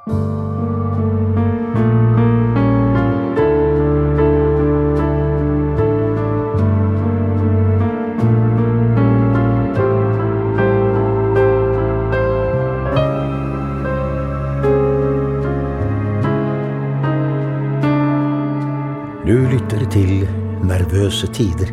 [0.00, 0.14] Du
[19.46, 20.24] lytter til
[20.64, 21.68] Nervøse tider.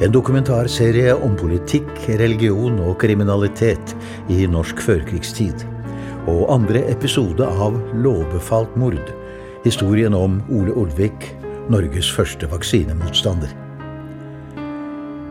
[0.00, 3.94] En dokumentarserie om politikk, religion og kriminalitet
[4.32, 5.69] i norsk førkrigstid.
[6.30, 9.08] Og andre episode av Lovbefalt mord.
[9.64, 11.24] Historien om Ole Olvik,
[11.72, 13.50] Norges første vaksinemotstander.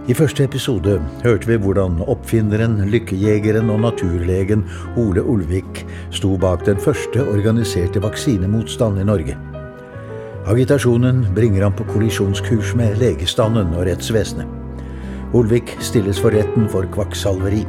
[0.09, 4.65] I første episode hørte vi hvordan oppfinneren, lykkejegeren og naturlegen
[4.99, 5.85] Ole Olvik
[6.15, 9.37] sto bak den første organiserte vaksinemotstand i Norge.
[10.49, 14.49] Agitasjonen bringer ham på kollisjonskurs med legestanden og rettsvesenet.
[15.37, 17.63] Olvik stilles for retten for kvakksalveri.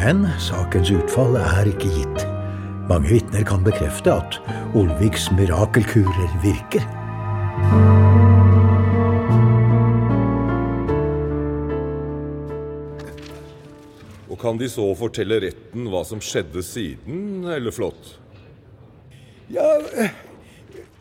[0.00, 2.27] Men sakens utfall er ikke gitt.
[2.88, 4.36] Mange vitner kan bekrefte at
[4.72, 6.86] Olviks mirakelkurer virker.
[14.32, 18.14] Og kan de så fortelle retten hva som skjedde siden, eller flott?
[19.52, 19.68] Ja,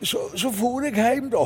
[0.03, 1.45] så, så for jeg hjem, da.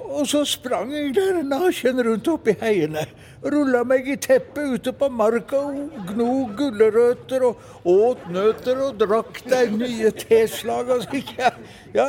[0.00, 3.06] Og så sprang jeg der naken rundt oppi heiene.
[3.44, 9.40] Rulla meg i teppet ute på marka og gno gulrøtter og åt nøtter og drakk
[9.48, 10.90] de nye teslag.
[10.90, 11.32] Så slik.
[11.38, 11.52] Ja,
[11.94, 12.06] ja,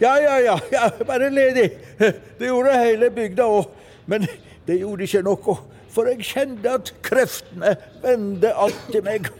[0.00, 1.70] ja, ja, ja, ja, bare ledig.
[1.98, 3.70] Det gjorde hele bygda òg.
[4.06, 4.26] Men
[4.66, 5.56] det gjorde ikke noe,
[5.92, 9.30] for jeg kjente at kreftene vendte alltid meg.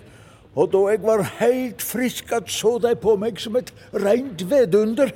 [0.52, 5.14] Og da jeg var helt frisk, at så de på meg som et rent vidunder.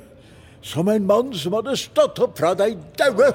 [0.67, 3.29] Som en mann som hadde stått opp fra de daue.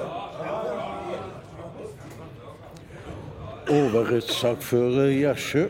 [3.73, 5.63] Overrettssaksfører Gjersjø.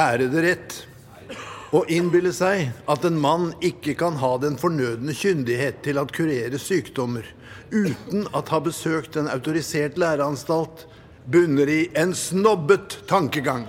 [0.00, 0.76] Er det rett
[1.76, 6.58] å innbille seg at en mann ikke kan ha den fornødne kyndighet til å kurere
[6.62, 7.26] sykdommer
[7.70, 10.86] uten at ha besøkt en autorisert læreanstalt,
[11.30, 13.68] bunner i en snobbet tankegang.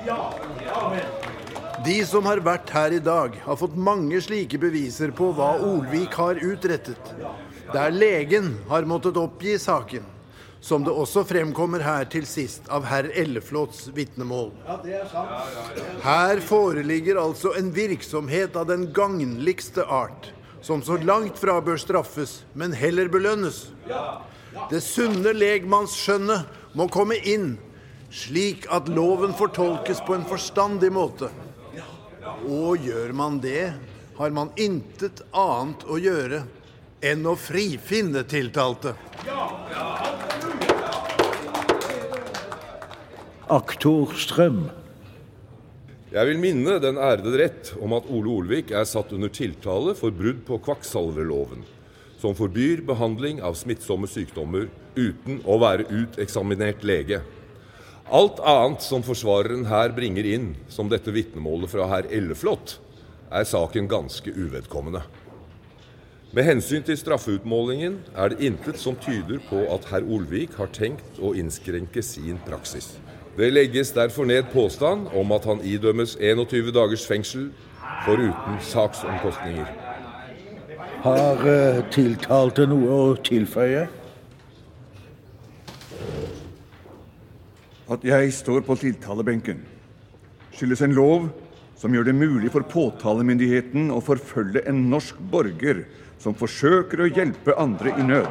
[1.86, 6.14] De som har vært her i dag, har fått mange slike beviser på hva Olvik
[6.20, 7.12] har utrettet.
[7.74, 10.04] Der legen har måttet oppgi saken,
[10.62, 14.52] som det også fremkommer her til sist av herr Elleflåts vitnemål.
[16.04, 20.30] Her foreligger altså en virksomhet av den gagnligste art,
[20.62, 23.70] som så langt fra bør straffes, men heller belønnes.
[24.70, 27.56] Det sunne legmannsskjønnet må komme inn,
[28.12, 31.32] slik at loven fortolkes på en forstandig måte.
[32.48, 33.74] Og gjør man det,
[34.18, 36.44] har man intet annet å gjøre
[37.02, 38.94] enn å frifinne tiltalte.
[43.52, 44.64] Aktor Strøm.
[46.12, 50.12] Jeg vil minne den ærede rett om at Ole Olvik er satt under tiltale for
[50.12, 51.62] brudd på kvakksalverloven,
[52.20, 57.22] som forbyr behandling av smittsomme sykdommer uten å være uteksaminert lege.
[58.12, 62.74] Alt annet som forsvareren her bringer inn, som dette vitnemålet fra herr Elleflot,
[63.32, 65.00] er saken ganske uvedkommende.
[66.36, 71.22] Med hensyn til straffeutmålingen er det intet som tyder på at herr Olvik har tenkt
[71.24, 72.98] å innskrenke sin praksis.
[73.38, 77.48] Det legges derfor ned påstand om at han idømmes 21 dagers fengsel
[78.04, 79.72] foruten saksomkostninger.
[81.08, 83.88] Har eh, tiltalte noe å tilføye?
[87.92, 89.58] At jeg står på tiltalebenken,
[90.56, 91.28] skyldes en lov
[91.76, 95.84] som gjør det mulig for påtalemyndigheten å forfølge en norsk borger
[96.22, 98.30] som forsøker å hjelpe andre i nød.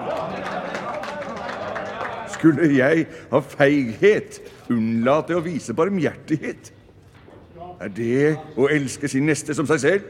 [2.32, 4.38] Skulle jeg av feighet
[4.72, 6.70] unnlate å vise barmhjertighet?
[7.80, 10.06] Er det å elske sin neste som seg selv?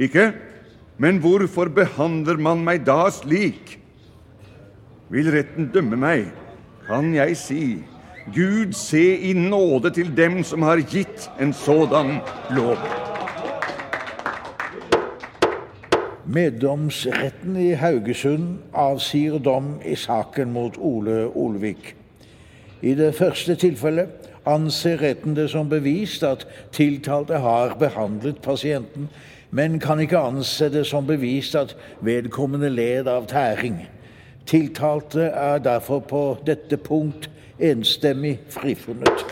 [0.00, 0.30] Ikke?
[0.96, 3.76] Men hvorfor behandler man meg da slik?
[5.12, 6.30] Vil retten dømme meg,
[6.86, 7.64] kan jeg si
[8.32, 12.20] Gud se i nåde til dem som har gitt en sådan
[12.56, 12.78] lov.
[16.24, 21.94] Meddomsretten i Haugesund avsier dom i saken mot Ole Olvik.
[22.82, 29.10] I det første tilfellet anser retten det som bevist at tiltalte har behandlet pasienten,
[29.50, 33.84] men kan ikke anse det som bevist at vedkommende led av tæring.
[34.46, 37.28] Tiltalte er derfor på dette punkt
[37.60, 39.26] enstemmig frifunnet.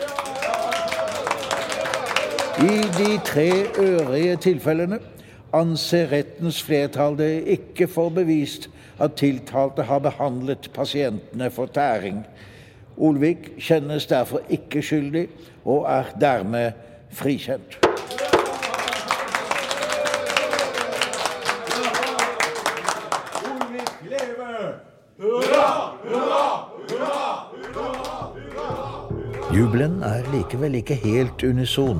[2.59, 3.49] I de tre
[3.79, 4.99] øvrige tilfellene
[5.53, 12.25] anser rettens flertall det ikke for bevist at tiltalte har behandlet pasientene for tæring.
[12.97, 15.27] Olvik kjennes derfor ikke skyldig,
[15.65, 16.71] og er dermed
[17.09, 17.82] frikjent.
[29.53, 31.99] Jubelen er likevel ikke helt unison.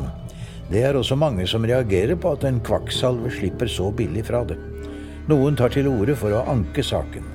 [0.72, 4.56] Det er også mange som reagerer på at en kvakksalve slipper så billig fra det.
[5.30, 7.28] Noen tar til orde for å anke saken.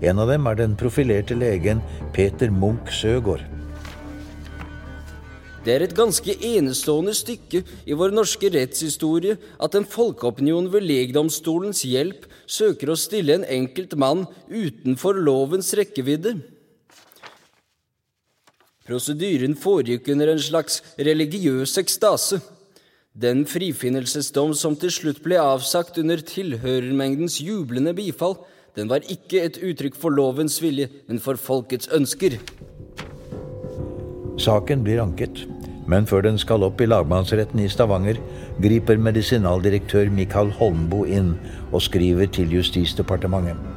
[0.00, 1.82] En av dem er den profilerte legen
[2.16, 3.44] Peter Munch Søgaard.
[5.64, 11.84] Det er et ganske enestående stykke i vår norske rettshistorie at en folkeopinion ved legdomstolens
[11.84, 16.38] hjelp søker å stille en enkelt mann utenfor lovens rekkevidde.
[18.84, 22.36] Prosedyren foregikk under en slags religiøs ekstase.
[23.16, 28.36] Den frifinnelsesdom som til slutt ble avsagt under tilhørermengdens jublende bifall,
[28.76, 32.36] den var ikke et uttrykk for lovens vilje, men for folkets ønsker.
[34.36, 35.46] Saken blir anket,
[35.88, 38.20] men før den skal opp i lagmannsretten i Stavanger,
[38.60, 41.32] griper medisinaldirektør Mikael Holmboe inn
[41.70, 43.73] og skriver til Justisdepartementet.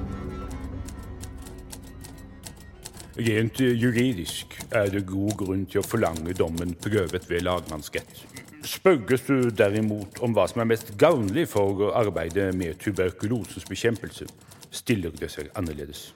[3.18, 8.20] Rent juridisk er det god grunn til å forlange dommen prøvet ved lagmannsrett.
[8.62, 14.28] Spørres du derimot om hva som er mest gavnlig for arbeidet med tuberkulosens bekjempelse,
[14.70, 16.12] stiller det seg annerledes.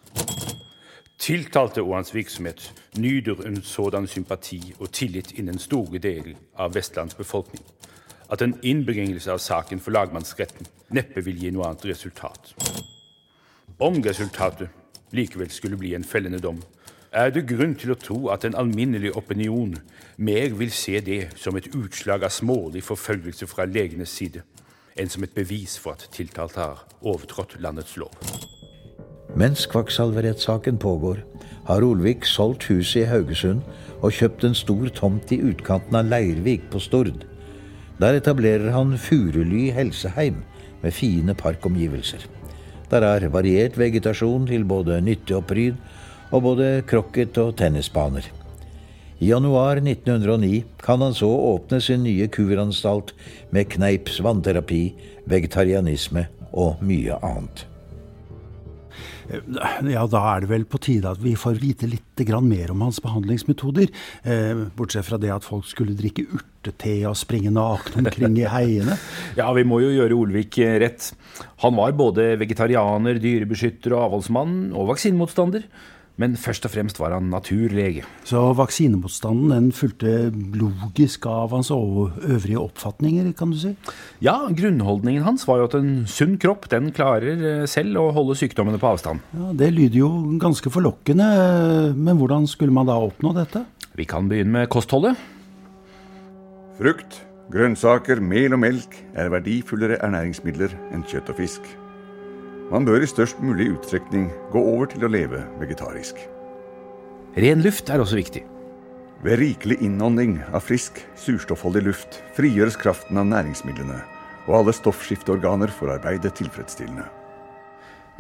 [1.18, 2.68] Tiltalte og hans virksomhet
[3.02, 7.66] nyter en sådan sympati og tillit innen store deler av Vestlands befolkning
[8.32, 12.54] at en innbringelse av saken for lagmannsretten neppe vil gi noe annet resultat.
[13.82, 14.70] Om resultatet
[15.18, 16.62] likevel skulle bli en fellende dom,
[17.12, 19.74] er det grunn til å tro at en alminnelig opinion
[20.16, 24.46] mer vil se det som et utslag av smålig forfølgelse fra legenes side,
[24.96, 28.16] enn som et bevis for at tiltalte har overtrådt landets lov.
[29.36, 31.22] Mens kvakksalverettssaken pågår,
[31.68, 33.62] har Olvik solgt huset i Haugesund
[34.02, 37.26] og kjøpt en stor tomt i utkanten av Leirvik på Stord.
[38.00, 40.42] Der etablerer han Furuly helseheim
[40.82, 42.24] med fine parkomgivelser.
[42.92, 45.78] Der er variert vegetasjon til både nytte og pryd,
[46.32, 48.28] og både krokket og tennisbaner.
[49.22, 53.14] I januar 1909 kan han så åpne sin nye kuranstalt
[53.54, 54.86] med kneips, vannterapi,
[55.30, 57.68] vegetarianisme og mye annet.
[59.32, 62.08] Ja, da er det vel på tide at vi får vite litt
[62.42, 63.88] mer om hans behandlingsmetoder.
[64.24, 68.98] Eh, bortsett fra det at folk skulle drikke urtete og springe nakne omkring i heiene.
[69.40, 71.14] ja, vi må jo gjøre Olvik rett.
[71.64, 75.66] Han var både vegetarianer, dyrebeskytter og avholdsmann, og vaksinemotstander.
[76.20, 78.04] Men først og fremst var han naturlege.
[78.28, 80.30] Så vaksinemotstanden den fulgte
[80.60, 83.72] logisk av hans øvrige oppfatninger, kan du si?
[84.24, 88.38] Ja, grunnholdningen hans var jo at en sunn kropp den klarer eh, selv å holde
[88.38, 89.24] sykdommene på avstand.
[89.34, 90.12] Ja, Det lyder jo
[90.42, 91.28] ganske forlokkende,
[91.96, 93.66] men hvordan skulle man da oppnå dette?
[93.98, 95.20] Vi kan begynne med kostholdet.
[96.78, 97.22] Frukt,
[97.54, 101.66] grønnsaker, mel og melk er verdifullere ernæringsmidler enn kjøtt og fisk.
[102.72, 106.16] Man bør i størst mulig utstrekning gå over til å leve vegetarisk.
[107.36, 108.46] Ren luft er også viktig.
[109.26, 114.00] Ved rikelig innånding av frisk, surstoffholdig luft frigjøres kraften av næringsmidlene,
[114.48, 117.06] og alle stoffskifteorganer får arbeide tilfredsstillende.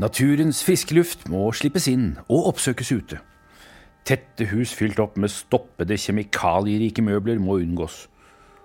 [0.04, 3.24] Naturens friske luft må slippes inn og oppsøkes ute.
[4.04, 8.10] Tette hus fylt opp med stoppede kjemikalierike møbler må unngås.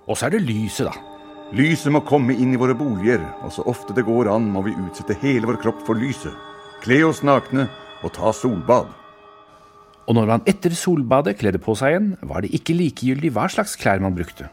[0.07, 1.16] Og så er det lyset, da.
[1.55, 4.75] Lyset må komme inn i våre boliger, og så ofte det går an må vi
[4.75, 6.35] utsette hele vår kropp for lyset.
[6.83, 7.69] Kle oss nakne
[8.03, 8.91] og ta solbad.
[10.07, 13.79] Og når man etter solbadet kledde på seg igjen, var det ikke likegyldig hva slags
[13.79, 14.51] klær man brukte.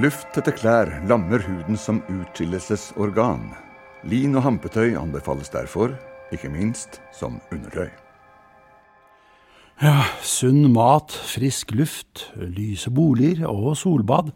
[0.00, 3.48] Lufttette klær lammer huden som utskillelsesorgan.
[4.04, 5.96] Lin og hampetøy anbefales derfor,
[6.32, 7.88] ikke minst som undertøy.
[9.80, 14.26] Ja, sunn mat, frisk luft, lyse boliger og solbad.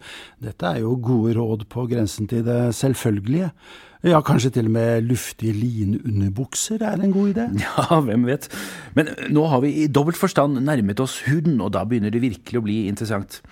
[0.41, 3.51] Dette er jo gode råd på grensen til det selvfølgelige.
[4.09, 7.45] Ja, kanskje til og med luftige linunderbukser er en god idé?
[7.61, 8.49] Ja, hvem vet.
[8.97, 12.63] Men nå har vi i dobbelt forstand nærmet oss huden, og da begynner det virkelig
[12.63, 13.43] å bli interessant.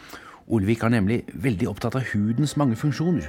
[0.49, 3.29] Olvik er nemlig veldig opptatt av hudens mange funksjoner.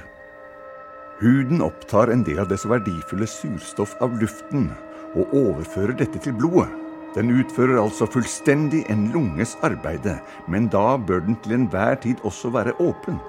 [1.20, 4.70] Huden opptar en del av det så verdifulle surstoff av luften,
[5.12, 6.83] og overfører dette til blodet.
[7.14, 10.16] Den utfører altså fullstendig en lunges arbeide,
[10.50, 13.20] men da bør den til enhver tid også være åpen.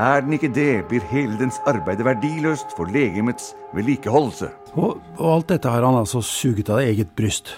[0.00, 4.48] Er den ikke det, blir hele dens arbeide verdiløst for legemets vedlikeholdelse.
[4.72, 7.52] Og, og alt dette har han altså suget av eget bryst?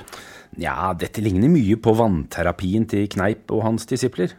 [0.58, 4.34] Ja, dette ligner mye på vannterapien til Kneip og hans disipler.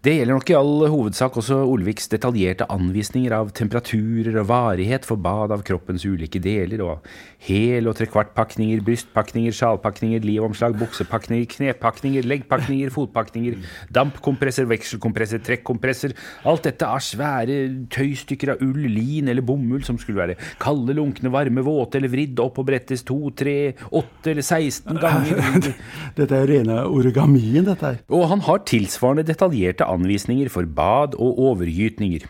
[0.00, 5.20] Det gjelder nok i all hovedsak også Olviks detaljerte anvisninger av temperaturer og varighet for
[5.20, 7.10] bad av kroppens ulike deler, og
[7.44, 13.58] hel- og trekvartpakninger, brystpakninger, sjalpakninger, livomslag, buksepakninger, knepakninger, leggpakninger, fotpakninger,
[13.92, 16.16] dampkompresser, vekselkompresser, trekkompresser.
[16.48, 17.58] Alt dette er svære
[17.92, 22.40] tøystykker av ull, lin eller bomull som skulle være kalde, lunkne, varme, våte eller vridd
[22.40, 25.70] opp og brettes to, tre, åtte eller 16 ganger.
[26.16, 28.02] dette er jo rene origamien, dette her.
[28.08, 32.28] Og han har tilsvarende detaljerte anvisninger for bad og overgytninger.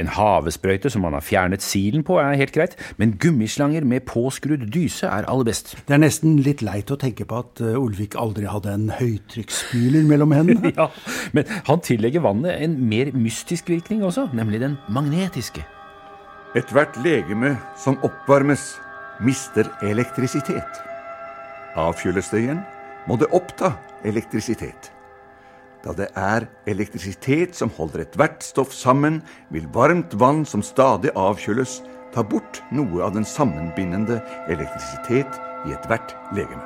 [0.00, 4.64] En havesprøyte som man har fjernet silen på, er helt greit, men gummislanger med påskrudd
[4.72, 5.74] dyse er aller best.
[5.88, 10.06] Det er nesten litt leit å tenke på at eh, Olvik aldri hadde en høytrykksspyler
[10.08, 10.72] mellom hendene.
[10.80, 10.88] ja,
[11.36, 15.64] men han tillegger vannet en mer mystisk virkning også, nemlig den magnetiske.
[16.56, 18.74] Ethvert legeme som oppvarmes,
[19.22, 20.80] mister elektrisitet.
[21.78, 22.64] Avkjøles det igjen,
[23.08, 23.74] må det oppta
[24.08, 24.90] elektrisitet.
[25.82, 29.20] Da det er elektrisitet som holder ethvert stoff sammen,
[29.50, 31.80] vil varmt vann som stadig avkjøles,
[32.12, 34.20] ta bort noe av den sammenbindende
[34.52, 36.64] elektrisitet i ethvert legeme.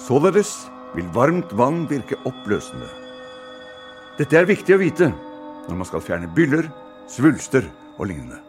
[0.00, 0.54] Således
[0.94, 2.88] vil varmt vann virke oppløsende.
[4.16, 5.12] Dette er viktig å vite
[5.66, 6.70] når man skal fjerne byller,
[7.10, 7.66] svulster
[7.98, 8.45] og lignende.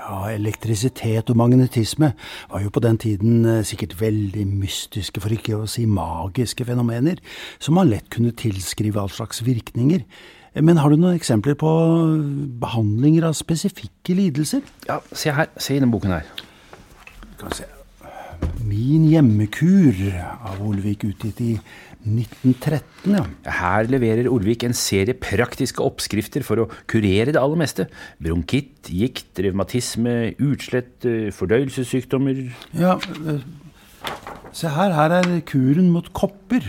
[0.00, 2.14] Ja, elektrisitet og magnetisme
[2.50, 7.20] var jo på den tiden eh, sikkert veldig mystiske, for ikke å si magiske fenomener,
[7.60, 10.06] som man lett kunne tilskrive all slags virkninger.
[10.64, 11.70] Men har du noen eksempler på
[12.62, 14.64] behandlinger av spesifikke lidelser?
[14.88, 15.52] Ja, se her.
[15.60, 16.32] Se i denne boken her.
[17.38, 17.68] Kan vi se.
[18.70, 19.96] Min hjemmekur
[20.46, 21.54] av Olvik, utgitt i
[22.06, 23.22] 1913, ja.
[23.56, 27.88] Her leverer Olvik en serie praktiske oppskrifter for å kurere det aller meste.
[28.22, 32.44] Bronkitt, gikt, revmatisme, utslett, eh, fordøyelsessykdommer
[32.78, 33.42] Ja, eh,
[34.52, 36.62] se her, her er kuren mot kopper.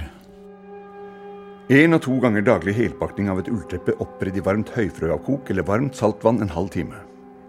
[1.70, 5.96] En og to ganger daglig helpakning av et ullteppe oppredd i varmt høyfrøavkok eller varmt
[5.96, 6.96] saltvann en halv time.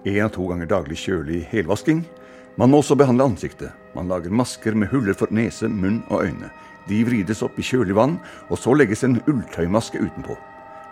[0.05, 2.05] En og to ganger daglig kjølig helvasking.
[2.61, 3.73] Man må også behandle ansiktet.
[3.97, 6.51] Man lager masker med huller for nese, munn og øyne.
[6.89, 8.19] De vrides opp i kjølig vann,
[8.51, 10.37] og så legges en ulltøymaske utenpå.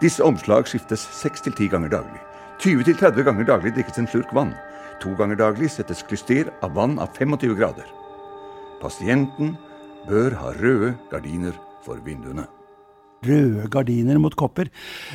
[0.00, 2.21] Disse omslag skiftes seks til ti ganger daglig.
[2.61, 4.55] 20-30 ganger daglig drikkes en slurk vann.
[5.00, 7.88] To ganger daglig settes klyster av vann av 25 grader.
[8.81, 9.57] Pasienten
[10.09, 12.47] bør ha røde gardiner for vinduene.
[13.26, 14.70] Røde gardiner mot kopper.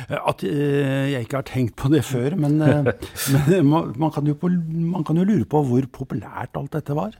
[0.08, 2.92] At eh, jeg ikke har tenkt på det før, men, eh,
[3.48, 6.96] men man, man, kan jo på, man kan jo lure på hvor populært alt dette
[6.96, 7.16] var.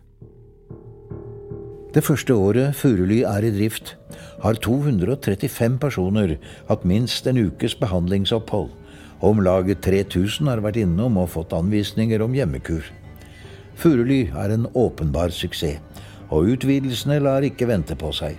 [1.96, 3.94] Det første året Furuly er i drift,
[4.42, 6.34] har 235 personer
[6.68, 8.68] hatt minst en ukes behandlingsopphold.
[9.24, 12.84] Om lag 3000 har vært innom og fått anvisninger om hjemmekur.
[13.80, 15.80] Furuly er en åpenbar suksess,
[16.28, 18.36] og utvidelsene lar ikke vente på seg.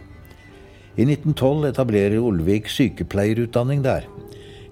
[0.97, 4.07] I 1912 etablerer Olvik sykepleierutdanning der.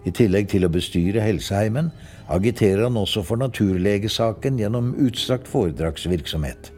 [0.09, 1.91] I tillegg til å bestyre helseheimen
[2.33, 6.71] agiterer han også for naturlegesaken gjennom utstrakt foredragsvirksomhet.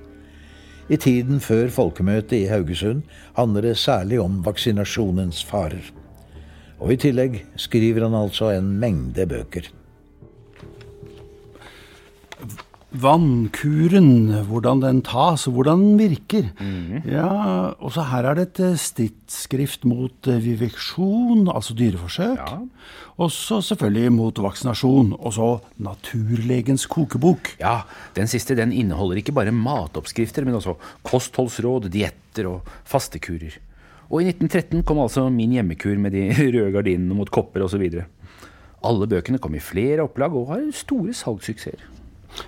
[0.92, 3.08] I tiden før folkemøtet i Haugesund
[3.40, 5.94] handler det særlig om vaksinasjonens farer.
[6.84, 9.72] Og i tillegg skriver han altså en mengde bøker.
[12.88, 16.46] Vannkuren, hvordan den tas, og hvordan den virker.
[17.04, 22.40] Ja, Også her er det et eh, stridsskrift mot eh, viveksjon, altså dyreforsøk.
[23.20, 25.12] Og så selvfølgelig mot vaksinasjon.
[25.20, 25.50] Og så
[25.84, 27.58] Naturlegens kokebok.
[27.60, 27.82] Ja,
[28.16, 33.60] den siste den inneholder ikke bare matoppskrifter, men også kostholdsråd, dietter og fastekurer.
[34.08, 37.84] Og i 1913 kom altså min hjemmekur med de røde gardinene mot kopper osv.
[38.88, 41.97] Alle bøkene kom i flere opplag og har store salgssuksesser.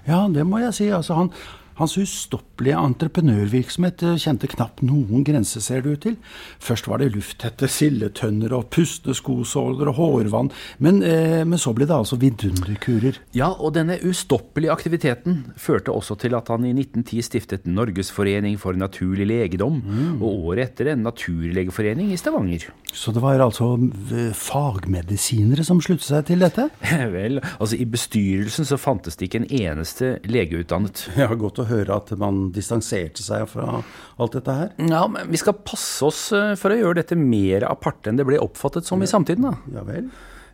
[0.07, 0.89] Ja, det må jeg si.
[0.89, 1.31] Altså, han,
[1.79, 6.17] hans ustoppelige entreprenørvirksomhet eh, kjente knapt noen grense, ser det ut til.
[6.63, 10.51] Først var det lufttette sildetønner og pustende skosåler og hårvann,
[10.83, 13.21] men, eh, men så ble det altså vidunderkurer.
[13.37, 18.77] Ja, og denne ustoppelige aktiviteten førte også til at han i 1910 stiftet Norgesforening for
[18.77, 19.79] naturlig legedom,
[20.19, 22.69] og året etter en naturlegeforening i Stavanger.
[22.93, 26.67] Så det var altså eh, fagmedisinere som sluttet seg til dette?
[27.15, 31.07] Vel, altså i bestyrelsen så fantes det ikke en eneste legeutdannet.
[31.19, 33.79] Ja, Godt å høre at man distanserte seg fra
[34.19, 34.73] alt dette her.
[34.89, 38.27] Ja, men vi skal passe oss eh, for å gjøre dette mer aparte enn det
[38.27, 39.79] ble oppfattet som i samtiden, da.
[39.79, 40.09] Ja vel?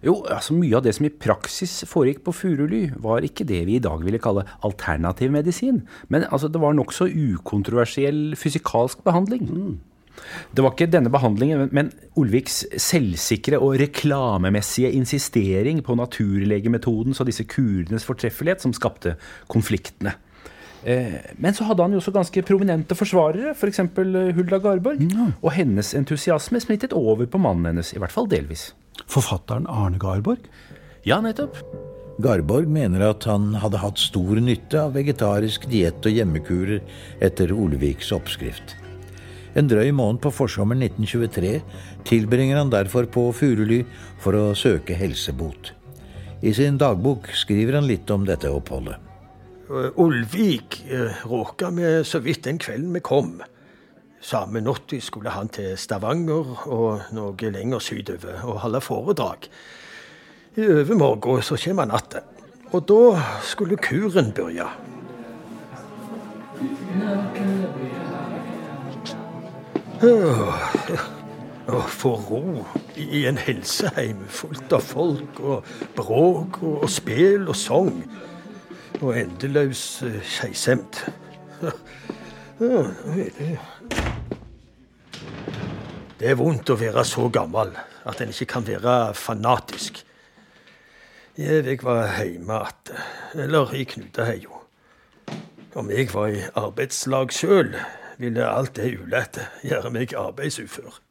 [0.05, 3.79] Jo, altså Mye av det som i praksis foregikk på Furuly, var ikke det vi
[3.79, 5.81] i dag ville kalle alternativ medisin,
[6.13, 9.49] men altså, det var nokså ukontroversiell fysikalsk behandling.
[10.55, 17.43] Det var ikke denne behandlingen, men Olviks selvsikre og reklamemessige insistering på naturlegemetoden og disse
[17.49, 19.17] kurenes fortreffelighet som skapte
[19.51, 20.15] konfliktene.
[20.85, 23.81] Eh, Men så hadde han jo også ganske prominente forsvarere, f.eks.
[23.95, 25.01] For Hulda Garborg.
[25.41, 28.69] Og hennes entusiasme smittet over på mannen hennes, i hvert fall delvis.
[29.11, 30.45] Forfatteren Arne Garborg?
[31.05, 31.57] Ja, nettopp.
[32.21, 36.79] Garborg mener at han hadde hatt stor nytte av vegetarisk diett og hjemmekurer
[37.25, 38.77] etter Olviks oppskrift.
[39.55, 41.59] En drøy måned på forsommeren 1923
[42.07, 43.81] tilbringer han derfor på Furuly
[44.23, 45.73] for å søke helsebot.
[46.43, 49.04] I sin dagbok skriver han litt om dette oppholdet.
[49.69, 53.41] Olvik eh, råka vi så vidt den kvelden vi kom.
[54.21, 59.47] Samme natt skulle han til Stavanger og noe lenger sydover og holde foredrag.
[60.55, 62.21] I overmorgen så kommer natta,
[62.71, 64.69] og da skulle kuren begynne.
[71.65, 72.45] Å få ro
[73.01, 78.03] i en helseheim fullt av folk og bråk og spel og sang.
[79.01, 81.01] Og endeløs uh, skeisemd.
[86.19, 87.73] Det er vondt å være så gammel
[88.07, 89.99] at en ikke kan være fanatisk.
[91.35, 93.01] Jeg var hjemme igjen,
[93.43, 94.61] eller i Knutaheia.
[95.75, 97.75] Om jeg var i arbeidslag sjøl,
[98.17, 101.01] ville alt det ulette gjøre meg arbeidsufør.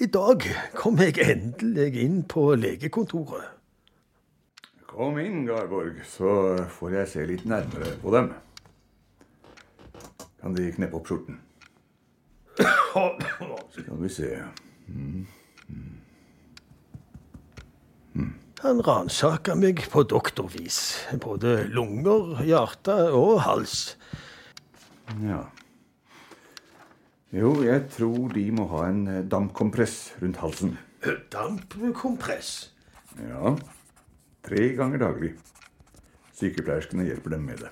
[0.00, 3.57] I dag kom jeg endelig inn på legekontoret.
[4.98, 8.32] Kom inn, Garborg, så får jeg se litt nærmere på dem.
[10.40, 11.36] Kan De kneppe opp skjorten?
[13.76, 14.32] Skal vi se
[14.88, 15.22] mm.
[18.16, 18.34] Mm.
[18.64, 20.80] Han ransaka meg på doktorvis.
[21.22, 23.94] Både lunger, hjerte og hals.
[25.22, 25.44] Ja.
[27.30, 30.74] Jo, jeg tror de må ha en dampkompress rundt halsen.
[31.30, 32.72] Dampkompress?
[33.22, 33.54] Ja.
[34.48, 35.34] Tre ganger daglig.
[36.38, 37.68] Sykepleierskene hjelper dem med det.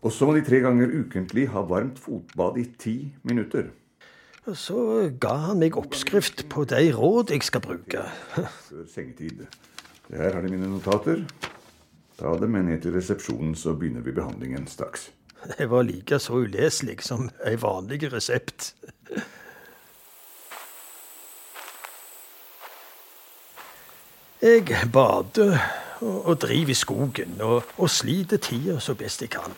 [0.00, 2.94] Og så må de tre ganger ukentlig ha varmt fotbad i ti
[3.28, 3.68] minutter.
[4.48, 4.78] Og så
[5.20, 8.06] ga han meg oppskrift på de råd jeg skal bruke.
[8.32, 9.44] Før sengetid.
[10.08, 11.26] Her har de mine notater.
[12.16, 15.10] Ta dem med ned til resepsjonen, så begynner vi behandlingen straks.
[15.58, 18.72] Det var like så uleselig som ei vanlig resept.
[24.42, 25.58] Jeg bader
[26.00, 29.52] og, og driver i skogen og, og sliter tida så best jeg kan.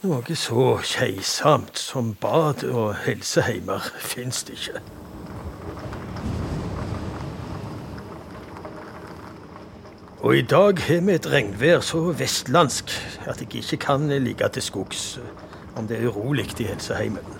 [0.00, 4.80] Noe så keitsomt som bad og helseheimer fins det ikke.
[10.24, 12.96] Og i dag har vi et regnvær så vestlandsk
[13.28, 15.04] at jeg ikke kan ligge til skogs
[15.76, 17.39] om det er urolig i helseheimen.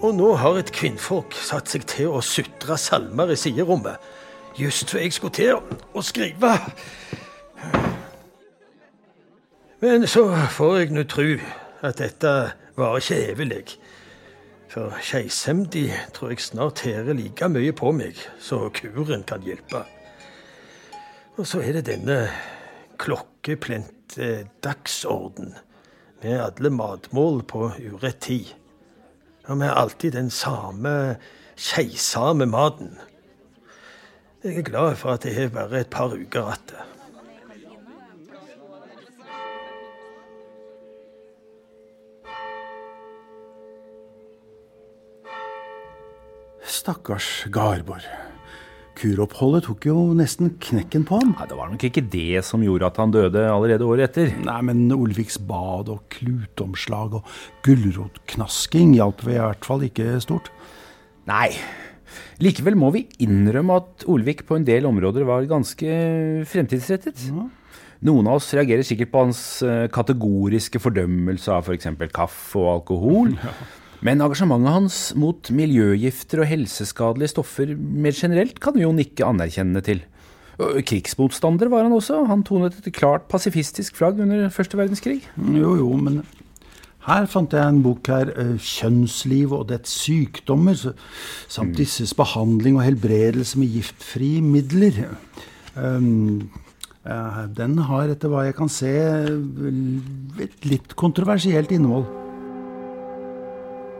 [0.00, 4.00] Og nå har et kvinnfolk satt seg til å sutre salmer i siderommet.
[4.56, 5.58] Just før jeg skulle til
[5.92, 6.54] å skrive.
[9.80, 10.24] Men så
[10.56, 11.34] får jeg nå tru
[11.84, 12.32] at dette
[12.80, 13.74] varer ikke evig.
[14.72, 19.82] For keisemdi tror jeg snart tærer like mye på meg så kuren kan hjelpe.
[21.36, 22.22] Og så er det denne
[23.00, 25.52] klokkeplente dagsorden
[26.22, 28.54] med alle matmål på urett tid.
[29.48, 31.16] Og vi har alltid den samme
[31.56, 32.98] keisame maten.
[34.44, 36.86] Jeg er glad for at det er bare et par uker igjen.
[46.64, 48.29] Stakkars Garborg.
[49.00, 51.30] Kuroppholdet tok jo nesten knekken på ham.
[51.38, 54.34] Nei, Det var nok ikke det som gjorde at han døde allerede året etter.
[54.44, 57.30] Nei, men Olviks bad og klutomslag og
[57.64, 60.52] gulrotknasking hjalp i hvert fall ikke stort.
[61.30, 61.48] Nei.
[62.44, 65.96] Likevel må vi innrømme at Olvik på en del områder var ganske
[66.50, 67.24] fremtidsrettet.
[67.30, 67.48] Ja.
[68.04, 71.88] Noen av oss reagerer sikkert på hans eh, kategoriske fordømmelse av f.eks.
[72.12, 73.36] Kaffe og alkohol.
[73.44, 73.54] Ja.
[74.06, 79.84] Men engasjementet hans mot miljøgifter og helseskadelige stoffer mer generelt kan vi jo nikke anerkjennende
[79.84, 80.04] til.
[80.60, 82.24] Krigsmotstander var han også.
[82.28, 85.22] Han tonet et klart pasifistisk flagg under første verdenskrig.
[85.36, 86.20] Jo, jo, men
[87.06, 90.92] her fant jeg en bok her, 'Kjønnsliv og dets sykdommer',
[91.48, 91.76] samt mm.
[91.76, 95.16] disses behandling og helbredelse med giftfrie midler.
[95.76, 96.50] Um,
[97.56, 98.92] den har, etter hva jeg kan se,
[100.44, 102.04] et litt kontroversielt innhold.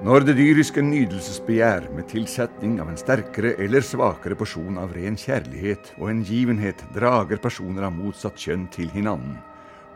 [0.00, 5.90] Når det dyriske nydelsesbegjær med tilsetning av en sterkere eller svakere porsjon av ren kjærlighet
[5.98, 9.34] og hengivenhet drager personer av motsatt kjønn til hinanden,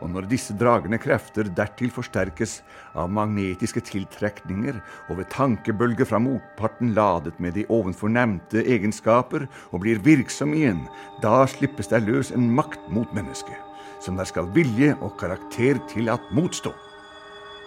[0.05, 2.59] og når disse dragende krefter dertil forsterkes
[2.93, 4.77] av magnetiske tiltrekninger
[5.09, 10.83] og ved tankebølger fra motparten ladet med de ovenfor nevnte egenskaper og blir virksom igjen,
[11.25, 13.57] da slippes det løs en makt mot mennesket
[14.05, 16.75] som der skal vilje og karakter til at motstå.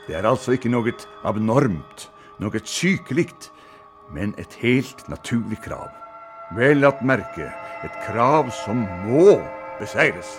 [0.06, 0.94] Det er altså ikke noe
[1.26, 2.06] abnormt,
[2.42, 3.28] noe sykelig,
[4.14, 5.90] men et helt naturlig krav.
[6.56, 7.50] Vel at merke
[7.84, 9.36] et krav som må
[9.80, 10.38] beseires.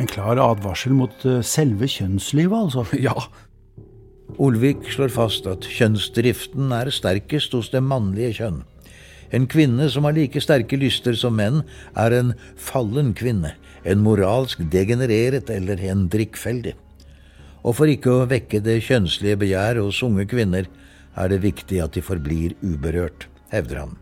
[0.00, 2.86] En klar advarsel mot eh, selve kjønnslivet, altså.
[3.06, 3.16] Ja.
[4.40, 8.60] Olvik slår fast at kjønnsdriften er sterkest hos det mannlige kjønn.
[9.34, 11.60] En kvinne som har like sterke lyster som menn,
[11.98, 13.52] er en fallen kvinne,
[13.84, 16.76] en moralsk degenereret eller en drikkfeldig.
[17.60, 20.68] Og for ikke å vekke det kjønnslige begjær hos unge kvinner,
[21.18, 23.96] er det viktig at de forblir uberørt, hevder han.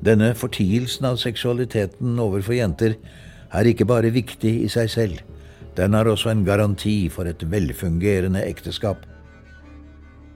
[0.00, 2.96] Denne fortielsen av seksualiteten overfor jenter
[3.52, 5.20] er ikke bare viktig i seg selv,
[5.76, 9.06] den er også en garanti for et velfungerende ekteskap.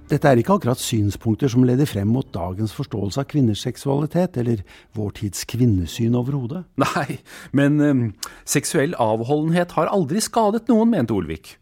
[0.08, 4.60] Dette er ikke akkurat synspunkter som leder frem mot dagens forståelse av kvinners seksualitet, eller
[4.94, 6.66] vår tids kvinnesyn overhodet.
[6.84, 7.18] Nei,
[7.56, 8.02] men um,
[8.44, 11.56] seksuell avholdenhet har aldri skadet noen, mente Olvik.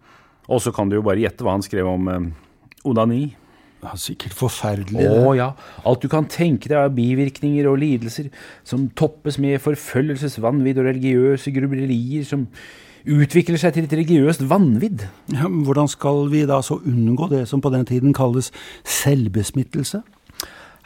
[0.52, 2.28] Og så kan du jo bare gjette hva han skrev om um,
[2.88, 3.24] onani.
[3.82, 5.08] Ja, sikkert forferdelig.
[5.10, 5.48] Å ja.
[5.88, 8.28] Alt du kan tenke deg av bivirkninger og lidelser,
[8.68, 12.46] som toppes med forfølgelsesvanvidd og religiøse grublerier som
[13.02, 15.02] utvikler seg til et religiøst vanvidd.
[15.34, 18.52] Ja, hvordan skal vi da så unngå det som på den tiden kalles
[18.86, 20.04] selvbesmittelse?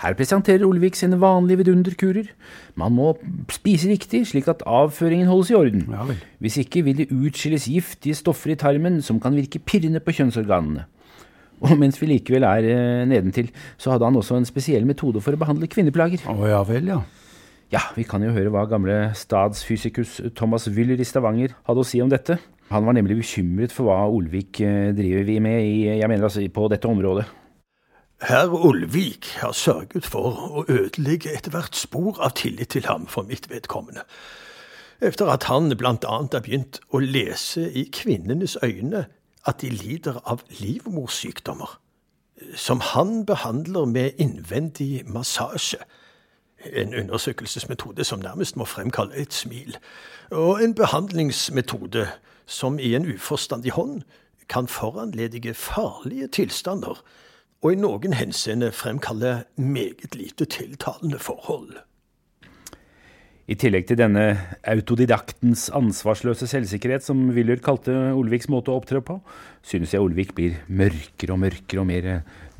[0.02, 2.28] Her presenterer Olvik sine vanlige vidunderkurer.
[2.76, 3.14] Man må
[3.52, 5.86] spise riktig, slik at avføringen holdes i orden.
[5.88, 6.04] Ja.
[6.38, 10.84] Hvis ikke vil det utskilles giftige stoffer i tarmen som kan virke pirrende på kjønnsorganene.
[11.64, 13.48] Og mens vi likevel er eh, nedentil,
[13.80, 16.26] så hadde han også en spesiell metode for å behandle kvinneplager.
[16.28, 17.00] Å ja vel, ja.
[17.72, 22.02] Ja, vi kan jo høre hva gamle stadsfysikus Thomas Wyller i Stavanger hadde å si
[22.04, 22.36] om dette.
[22.68, 26.44] Han var nemlig bekymret for hva Olvik eh, driver vi med i, jeg mener altså,
[26.52, 27.24] på dette området.
[28.20, 33.50] Herr Olvik har sørget for å ødelegge ethvert spor av tillit til ham for mitt
[33.50, 34.06] vedkommende.
[35.04, 39.02] Etter at han blant annet har begynt å lese i kvinnenes øyne
[39.44, 41.74] at de lider av livmorsykdommer,
[42.56, 45.84] som han behandler med innvendig massasje.
[46.72, 49.76] En undersøkelsesmetode som nærmest må fremkalle et smil.
[50.32, 52.08] Og en behandlingsmetode
[52.46, 54.02] som i en uforstandig hånd
[54.48, 57.04] kan foranledige farlige tilstander,
[57.64, 61.76] og i noen henseende fremkalle meget lite tiltalende forhold.
[63.46, 64.24] I tillegg til denne
[64.66, 69.20] autodidaktens ansvarsløse selvsikkerhet, som Wyller kalte Olviks måte å opptre på,
[69.62, 72.08] synes jeg Olvik blir mørkere og mørkere og mer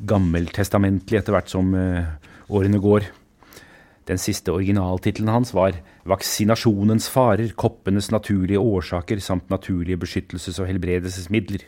[0.07, 2.07] gammeltestamentlig etter hvert som uh,
[2.47, 3.09] årene går.
[4.07, 5.75] Den siste originaltittelen hans var
[6.07, 11.67] 'Vaksinasjonens farer, koppenes naturlige årsaker samt naturlige beskyttelses- og helbredelsesmidler'.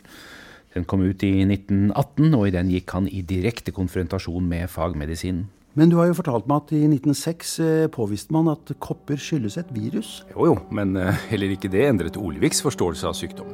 [0.74, 5.48] Den kom ut i 1918, og i den gikk han i direkte konfrontasjon med fagmedisinen.
[5.78, 9.56] Men du har jo fortalt meg at i 1906 eh, påviste man at kopper skyldes
[9.60, 10.24] et virus.
[10.32, 13.52] Jo jo, men uh, heller ikke det endret Olviks forståelse av sykdom.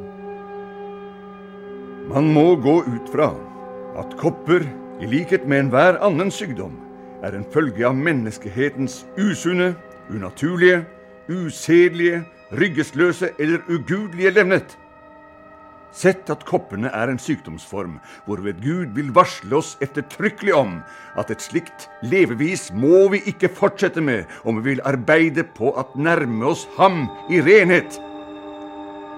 [2.09, 3.33] Man må gå ut fra
[4.01, 4.65] at kopper,
[5.01, 6.73] i likhet med enhver annen sykdom,
[7.25, 9.75] er en følge av menneskehetens usunne,
[10.09, 10.87] unaturlige,
[11.29, 12.23] usedelige,
[12.57, 14.77] ryggesløse eller ugudelige levnet.
[15.97, 17.95] Sett at koppene er en sykdomsform,
[18.27, 20.75] hvorved Gud vil varsle oss ettertrykkelig om
[21.17, 25.97] at et slikt levevis må vi ikke fortsette med om vi vil arbeide på at
[25.97, 27.97] nærme oss ham i renhet.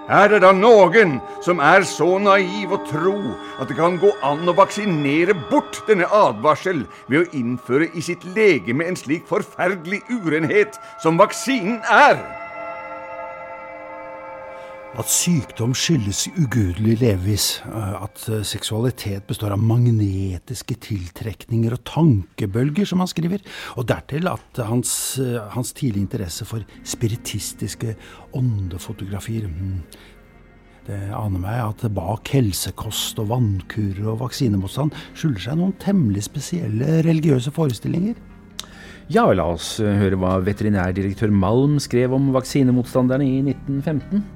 [0.09, 3.19] Er det da noen som er så naiv å tro
[3.59, 8.23] at det kan gå an å vaksinere bort denne advarsel ved å innføre i sitt
[8.39, 12.23] legeme en slik forferdelig urenhet som vaksinen er?
[14.99, 17.45] At sykdom skyldes ugudelig levevis.
[17.71, 23.45] At eh, seksualitet består av magnetiske tiltrekninger og tankebølger, som han skriver.
[23.79, 24.91] Og dertil at hans,
[25.23, 27.95] eh, hans tidlige interesse for spiritistiske
[28.35, 29.47] åndefotografier.
[29.47, 29.85] Mm.
[30.89, 37.05] Det aner meg at bak helsekost og vannkurer og vaksinemotstand skjuler seg noen temmelig spesielle
[37.07, 38.19] religiøse forestillinger.
[39.15, 44.27] Ja, la oss eh, høre hva veterinærdirektør Malm skrev om vaksinemotstanderne i 1915.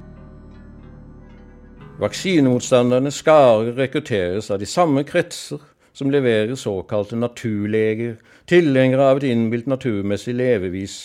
[2.03, 5.61] Vaksinemotstanderne skal rekrutteres av de samme kretser
[5.95, 8.17] som leverer såkalte naturleger,
[8.51, 10.97] tilhengere av et innbilt naturmessig levevis,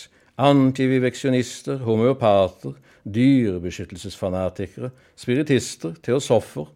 [0.42, 2.74] antiviveksjonister, homeopater,
[3.06, 6.66] dyrebeskyttelsesfanatikere, spiritister, teosoffer,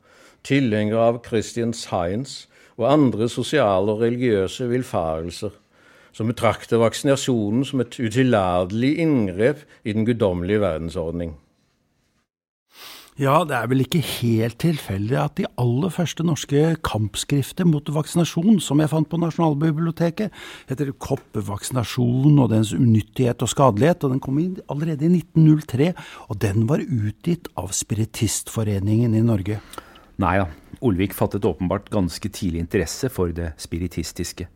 [0.46, 2.46] tilhengere av Christian Science
[2.78, 5.50] og andre sosiale og religiøse villfarelser,
[6.14, 11.40] som betrakter vaksinasjonen som et utillatelig inngrep i den guddommelige verdensordning.
[13.20, 18.57] Ja, det er vel ikke helt tilfeldig at de aller første norske kampskrifter mot vaksinasjon,
[18.64, 20.33] som jeg fant på Nasjonalbiblioteket,
[20.70, 25.90] heter Koppevaksinasjon og dens unyttighet og skadelighet, og den kom inn allerede i 1903,
[26.33, 29.61] og den var utgitt av Spiritistforeningen i Norge.
[30.25, 30.48] Nei da,
[30.81, 34.48] Olvik fattet åpenbart ganske tidlig interesse for det spiritistiske.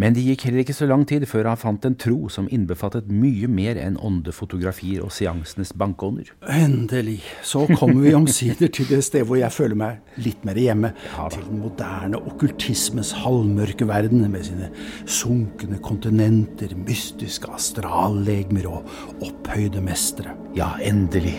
[0.00, 3.10] Men det gikk heller ikke så lang tid før han fant en tro som innbefattet
[3.12, 6.30] mye mer enn åndefotografier og seansenes bankånder.
[6.48, 7.20] Endelig.
[7.44, 10.92] Så kommer vi omsider til det stedet hvor jeg føler meg litt mer hjemme.
[11.12, 14.70] Ja, til den moderne okkultismes halvmørke verden med sine
[15.04, 20.36] sunkne kontinenter, mystiske astrallegemer og opphøyde mestere.
[20.56, 21.36] Ja, endelig.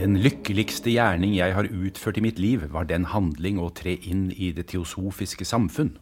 [0.00, 4.30] Den lykkeligste gjerning jeg har utført i mitt liv, var den handling å tre inn
[4.32, 5.92] i det teosofiske samfunn.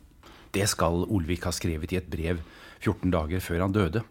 [0.55, 2.43] Det skal Olvik ha skrevet i et brev
[2.81, 4.05] 14 dager før han døde.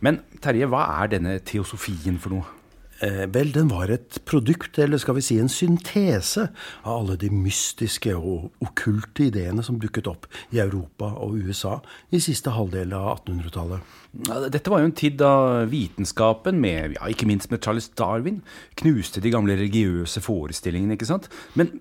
[0.00, 2.56] Men Terje, hva er denne teosofien for noe?
[3.00, 6.50] Eh, vel, den var et produkt, eller skal vi si en syntese,
[6.84, 11.78] av alle de mystiske og okkulte ideene som dukket opp i Europa og USA
[12.12, 13.96] i siste halvdel av 1800-tallet.
[14.52, 15.32] Dette var jo en tid da
[15.70, 18.42] vitenskapen, med, ja, ikke minst med Charles Darwin,
[18.82, 20.98] knuste de gamle religiøse forestillingene.
[20.98, 21.30] ikke sant?
[21.56, 21.72] Men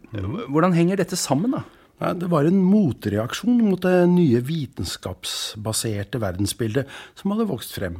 [0.48, 1.66] hvordan henger dette sammen, da?
[2.00, 6.88] Det var en motreaksjon mot det nye vitenskapsbaserte verdensbildet
[7.20, 7.98] som hadde vokst frem.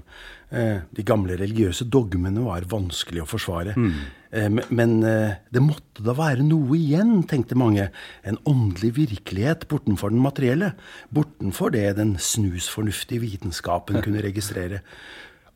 [0.50, 3.76] Eh, de gamle religiøse dogmene var vanskelig å forsvare.
[3.76, 4.00] Mm.
[4.32, 7.90] Eh, men eh, det måtte da være noe igjen, tenkte mange.
[8.24, 10.74] En åndelig virkelighet bortenfor den materielle.
[11.14, 14.82] Bortenfor det den snusfornuftige vitenskapen kunne registrere.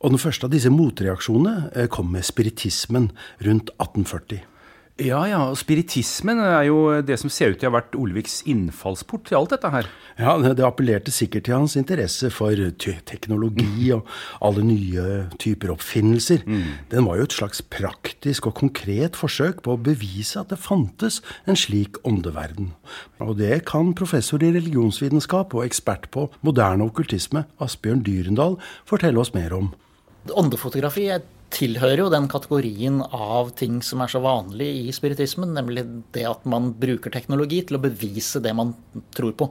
[0.04, 3.08] Og den første av disse motreaksjonene kom med spiritismen
[3.40, 4.44] rundt 1840.
[5.02, 5.40] Ja, ja.
[5.50, 9.40] og Spiritismen er jo det som ser ut til å ha vært Olviks innfallsport til
[9.40, 9.88] alt dette her.
[10.14, 14.06] Ja, det appellerte sikkert til hans interesse for teknologi og
[14.38, 16.46] alle nye typer oppfinnelser.
[16.46, 16.86] Mm.
[16.94, 21.18] Den var jo et slags praktisk og konkret forsøk på å bevise at det fantes
[21.50, 22.70] en slik åndeverden.
[23.18, 29.34] Og det kan professor i religionsvitenskap og ekspert på moderne okkultisme, Asbjørn Dyrendal, fortelle oss
[29.34, 29.74] mer om.
[30.30, 35.84] Åndefotografi er tilhører jo den kategorien av ting som er så vanlig i spiritismen, nemlig
[36.14, 38.72] det at man bruker teknologi til å bevise det man
[39.16, 39.48] tror på.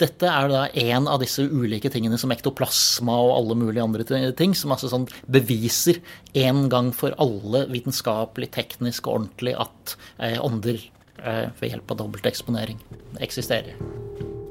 [0.00, 4.56] Dette er da en av disse ulike tingene som ektoplasma og alle mulige andre ting,
[4.58, 6.02] som altså sånn beviser
[6.36, 10.78] en gang for alle vitenskapelig, teknisk og ordentlig at eh, ånder
[11.22, 12.80] eh, ved hjelp av dobbelteksponering
[13.24, 13.80] eksisterer.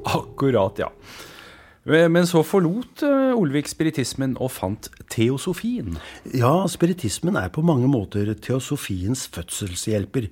[0.06, 0.92] Akkurat, ja.
[1.86, 6.00] Eh, men så forlot eh, Olvik spiritismen og fant teosofien.
[6.34, 10.32] Ja, spiritismen er på mange måter teosofiens fødselshjelper.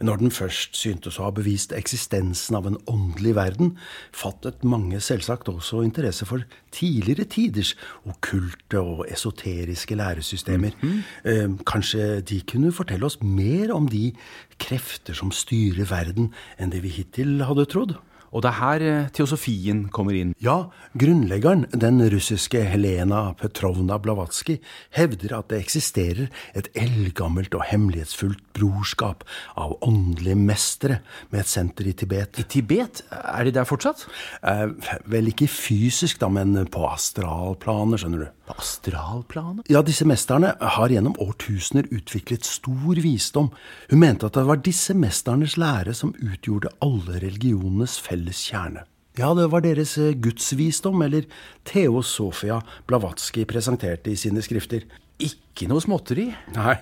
[0.00, 3.74] Når den først syntes å ha bevist eksistensen av en åndelig verden,
[4.16, 7.74] fattet mange selvsagt også interesse for tidligere tiders
[8.08, 10.72] okkulte og esoteriske læresystemer.
[10.80, 11.64] Mm -hmm.
[11.68, 14.14] Kanskje de kunne fortelle oss mer om de
[14.58, 17.94] krefter som styrer verden, enn det vi hittil hadde trodd?
[18.30, 20.34] Og det er her eh, teosofien kommer inn.
[20.42, 24.60] Ja, grunnleggeren, den russiske Helena Petrovna Blavatsky,
[24.94, 29.24] hevder at det eksisterer et eldgammelt og hemmelighetsfullt brorskap
[29.58, 31.00] av åndelige mestere
[31.32, 32.38] med et senter i Tibet.
[32.38, 33.02] I Tibet?
[33.10, 34.06] Er de der fortsatt?
[34.46, 34.68] Eh,
[35.10, 38.30] vel ikke fysisk, da, men på astralplanet, skjønner du.
[38.46, 39.66] På astralplanet?
[39.70, 43.50] Ja, disse mesterne har gjennom årtusener utviklet stor visdom.
[43.90, 48.84] Hun mente at det var disse mesternes lære som utgjorde alle religionenes felles felles kjerne.
[49.18, 51.26] Ja, det var deres eh, gudsvisdom, eller
[51.64, 54.84] Theosofia, Blavatsky presenterte i sine skrifter.
[55.20, 56.30] Ikke noe småtteri?
[56.54, 56.76] Nei.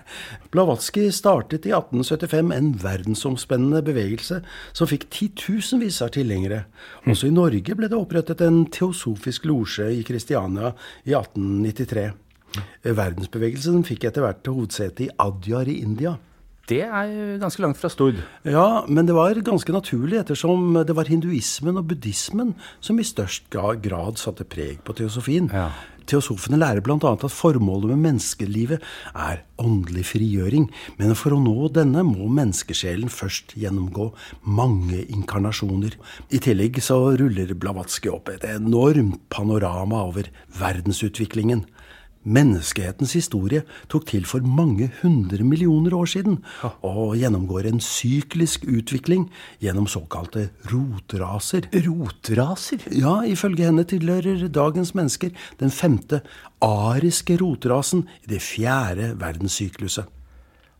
[0.53, 6.67] Blavatsky startet i 1875 en verdensomspennende bevegelse som fikk titusenvis av tilhengere.
[7.09, 10.71] Også i Norge ble det opprettet en teosofisk losje i Kristiania
[11.03, 12.07] i 1893.
[12.87, 16.15] Verdensbevegelsen fikk etter hvert hovedsete i Adyar i India.
[16.69, 18.19] Det er ganske langt fra Stord.
[18.45, 22.53] Ja, men det var ganske naturlig, ettersom det var hinduismen og buddhismen
[22.85, 25.49] som i størst grad satte preg på teosofien.
[25.49, 25.71] Ja.
[26.09, 26.97] Teosofene lærer bl.a.
[27.11, 33.53] at formålet med menneskelivet er åndelig frigjøring, men for å nå denne må menneskesjelen først
[33.61, 34.09] gjennomgå
[34.49, 35.99] mange inkarnasjoner.
[36.33, 41.67] I tillegg så ruller Blavatsky opp et enormt panorama over verdensutviklingen.
[42.29, 46.39] Menneskehetens historie tok til for mange hundre millioner år siden,
[46.85, 49.29] og gjennomgår en syklisk utvikling
[49.63, 51.71] gjennom såkalte rotraser.
[51.87, 52.85] Rotraser?
[52.93, 56.21] Ja, ifølge henne tilhører dagens mennesker den femte
[56.65, 60.09] ariske rotrasen i det fjerde verdenssykluset.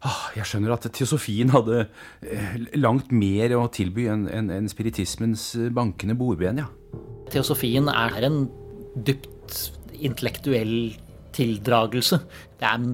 [0.07, 1.89] Ah, jeg skjønner at teosofien hadde
[2.23, 6.69] eh, langt mer å tilby enn spiritismens bankende bordben, ja.
[7.33, 8.45] Teosofien er en
[8.95, 9.65] dypt
[9.99, 10.95] intellektuell
[11.39, 12.21] tildragelse.
[12.59, 12.87] Det er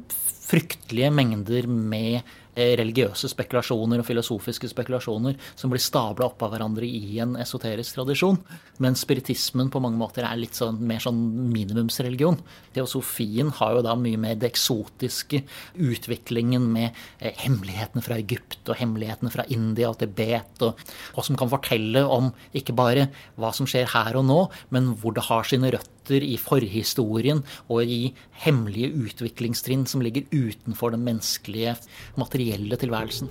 [0.44, 7.16] fryktelige mengder med Eh, religiøse spekulasjoner og filosofiske spekulasjoner som blir stabla oppå hverandre i
[7.18, 8.36] en esoterisk tradisjon.
[8.78, 11.18] Men spiritismen på mange måter er litt sånn, mer sånn
[11.50, 12.38] minimumsreligion.
[12.76, 15.42] Teosofien har jo da mye mer det eksotiske,
[15.82, 20.78] utviklingen med eh, hemmelighetene fra Egypt og hemmelighetene fra India og Tibet, og,
[21.18, 24.38] og som kan fortelle om ikke bare hva som skjer her og nå,
[24.70, 28.14] men hvor det har sine røtter røtter i forhistorien og i
[28.44, 31.76] hemmelige utviklingstrinn som ligger utenfor den menneskelige,
[32.16, 33.28] materielle tilværelsen.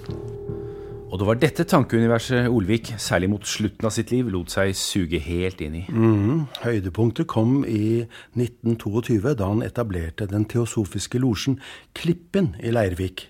[1.13, 5.19] Og det var dette tankeuniverset Olvik, særlig mot slutten av sitt liv, lot seg suge
[5.21, 5.83] helt inn i.
[5.85, 6.47] Mm.
[6.63, 11.59] Høydepunktet kom i 1922, da han etablerte den teosofiske losjen
[11.93, 13.27] Klippen i Leirvik.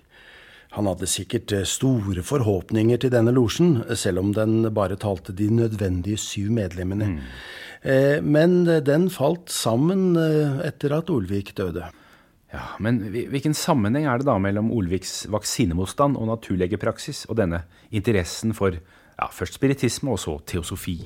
[0.78, 5.52] Han hadde sikkert eh, store forhåpninger til denne losjen, selv om den bare talte de
[5.52, 7.12] nødvendige syv medlemmene.
[7.12, 7.20] Mm.
[7.84, 11.90] Eh, men den falt sammen eh, etter at Olvik døde.
[12.54, 18.54] Ja, Men hvilken sammenheng er det da mellom Olviks vaksinemotstand og naturlegepraksis og denne interessen
[18.54, 21.00] for ja, først spiritisme og så teosofi?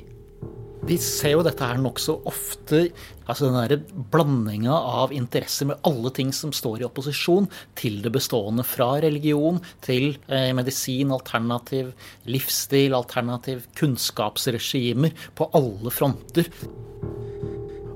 [0.87, 2.85] Vi ser jo dette her nokså ofte.
[3.27, 8.63] altså Den blandinga av interesser med alle ting som står i opposisjon til det bestående.
[8.63, 11.91] Fra religion til eh, medisin, alternativ
[12.23, 15.11] livsstil, alternativ kunnskapsregimer.
[15.35, 16.47] På alle fronter.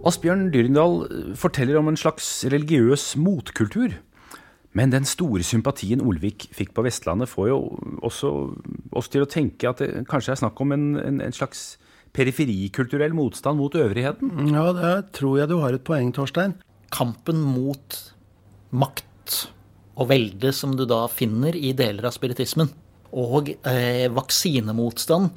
[0.03, 3.95] Asbjørn Dyrendal eh, forteller om en slags religiøs motkultur.
[4.75, 7.57] Men den store sympatien Olvik fikk på Vestlandet, får jo
[8.03, 8.33] også
[8.91, 11.77] oss til å tenke at det kanskje er snakk om en, en, en slags
[12.15, 14.33] periferikulturell motstand mot øvrigheten?
[14.51, 16.57] Ja, der tror jeg du har et poeng, Torstein.
[16.91, 17.97] Kampen mot
[18.71, 19.07] makt
[19.99, 22.71] og velde som du da finner i deler av spiritismen,
[23.11, 25.35] og eh, vaksinemotstand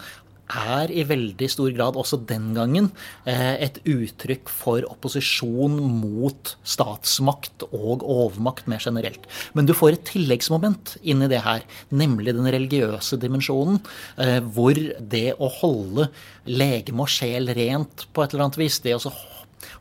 [0.51, 2.91] er i veldig stor grad også den gangen
[3.29, 9.27] eh, et uttrykk for opposisjon mot statsmakt og overmakt mer generelt.
[9.57, 13.81] Men du får et tilleggsmoment inni det her, nemlig den religiøse dimensjonen,
[14.21, 16.11] eh, hvor det å holde
[16.45, 19.15] legeme og sjel rent på et eller annet vis, det å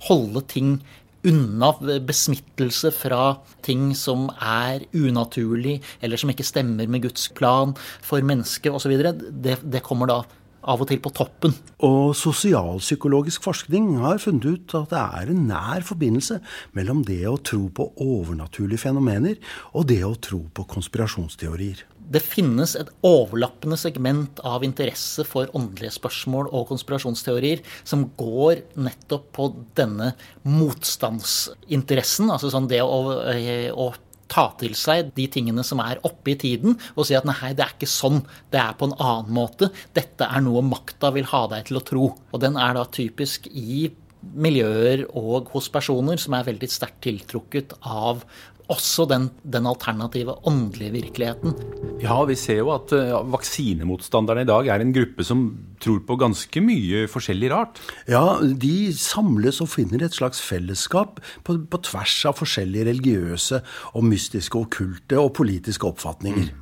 [0.07, 0.77] holde ting
[1.23, 1.71] unna
[2.03, 7.71] besmittelse fra ting som er unaturlig, eller som ikke stemmer med Guds plan
[8.03, 10.21] for mennesket osv., det, det kommer da
[10.63, 11.55] av og til på toppen.
[11.83, 16.39] Og sosialpsykologisk forskning har funnet ut at det er en nær forbindelse
[16.77, 19.39] mellom det å tro på overnaturlige fenomener
[19.73, 21.83] og det å tro på konspirasjonsteorier.
[22.13, 29.29] Det finnes et overlappende segment av interesse for åndelige spørsmål og konspirasjonsteorier som går nettopp
[29.37, 29.47] på
[29.77, 30.11] denne
[30.43, 32.31] motstandsinteressen.
[32.33, 33.87] Altså sånn det å, å
[34.31, 37.65] ta til seg de tingene som er oppe i tiden, og si at nei, det
[37.65, 38.21] er ikke sånn,
[38.53, 39.71] det er på en annen måte.
[39.95, 42.07] Dette er noe makta vil ha deg til å tro.
[42.31, 43.89] Og den er da typisk i
[44.23, 48.23] miljøer og hos personer som er veldig sterkt tiltrukket av
[48.71, 51.55] også den, den, alternative åndelige virkeligheten.
[52.03, 55.45] Ja, vi ser jo at uh, vaksinemotstanderne i dag er en gruppe som
[55.83, 57.81] tror på ganske mye forskjellig rart.
[58.07, 63.61] Ja, de samles og finner et slags fellesskap på, på tvers av forskjellige religiøse
[63.93, 66.51] og mystiske, okkulte og politiske oppfatninger.
[66.53, 66.59] Mm.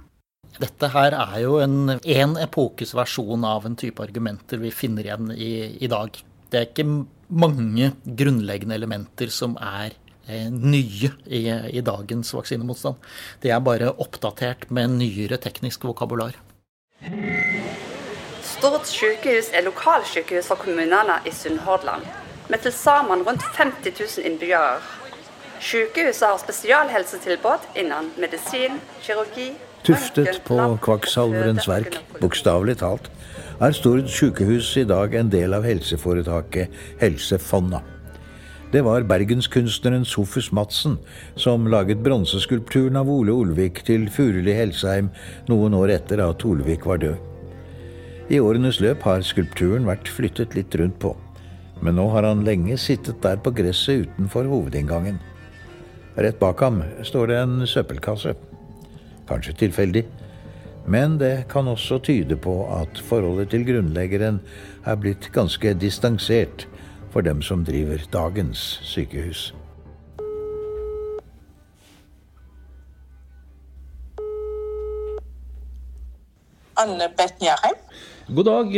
[0.62, 5.32] Dette her er jo en, en epokes versjon av en type argumenter vi finner igjen
[5.34, 6.18] i, i dag.
[6.52, 6.88] Det er ikke
[7.32, 9.96] mange grunnleggende elementer som er
[10.28, 11.42] nye i,
[11.78, 12.96] i dagens vaksinemotstand.
[13.42, 16.38] De er bare oppdatert med nyere teknisk vokabular.
[18.46, 22.06] Stord sykehus er lokalsykehus for kommunene i Sunnhordland,
[22.50, 24.78] med til sammen rundt 50 000 innbyggere.
[25.62, 33.08] Sykehuset har spesialhelsetilbud innen medisin, kirurgi Tuftet på kvakksalverens verk, bokstavelig talt,
[33.62, 37.82] er Stord sykehus i dag en del av helseforetaket Helse Fonna.
[38.72, 40.94] Det var bergenskunstneren Sofus Madsen
[41.36, 45.10] som laget bronseskulpturen av Ole Olvik til Furuli Helsheim
[45.52, 47.18] noen år etter at Olvik var død.
[48.32, 51.12] I årenes løp har skulpturen vært flyttet litt rundt på,
[51.84, 55.20] men nå har han lenge sittet der på gresset utenfor hovedinngangen.
[56.16, 58.38] Rett bak ham står det en søppelkasse.
[59.28, 60.06] Kanskje tilfeldig,
[60.88, 64.40] men det kan også tyde på at forholdet til grunnleggeren
[64.88, 66.71] er blitt ganske distansert
[67.12, 69.52] for dem som driver dagens sykehus.
[76.82, 77.78] Anne Beth Njarheim.
[78.32, 78.72] God dag,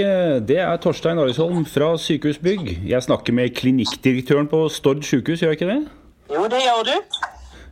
[0.48, 2.72] det er Torstein Arisholm fra Sykehusbygg.
[2.90, 5.80] Jeg snakker med klinikkdirektøren på Stord sykehus, gjør jeg ikke det?
[6.34, 6.96] Jo, det gjør du.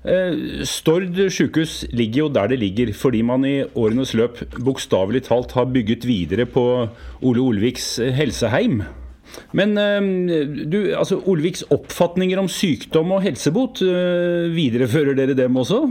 [0.02, 5.52] Eh, Stord sykehus ligger jo der det ligger, fordi man i årenes løp bokstavelig talt
[5.58, 6.66] har bygget videre på
[7.22, 8.84] Ole Olviks helseheim.
[9.52, 10.02] Men eh,
[10.72, 15.84] du, altså Olviks oppfatninger om sykdom og helsebot, eh, viderefører dere dem også?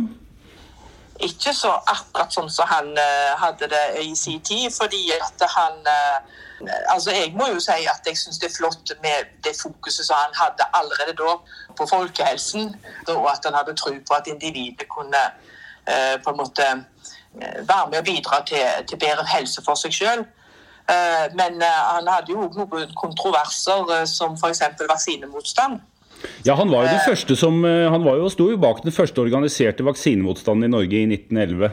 [1.21, 5.83] Ikke så akkurat sånn som han eh, hadde det i sin tid, fordi at han
[5.97, 6.39] eh,
[6.93, 10.19] Altså, Jeg må jo si at jeg syns det er flott med det fokuset som
[10.21, 11.31] han hadde allerede da
[11.73, 12.75] på folkehelsen,
[13.15, 15.23] og at han hadde tro på at individet kunne
[16.21, 16.67] på en måte
[17.65, 20.27] være med å bidra til, til bedre helse for seg sjøl.
[20.91, 24.65] Eh, men eh, han hadde jo noen kontroverser, eh, som f.eks.
[24.89, 25.79] vaksinemotstand.
[26.45, 29.23] Ja, Han var jo den første som, han var jo, sto jo bak den første
[29.23, 31.71] organiserte vaksinemotstanden i Norge i 1911.